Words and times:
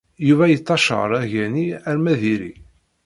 Yuba 0.27 0.45
yettacaṛ 0.51 1.09
aga-nni 1.21 1.67
arma 1.89 2.13
d 2.19 2.21
iri. 2.33 2.53